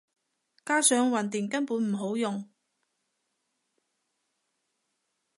[0.65, 2.49] 加上混電根本唔好用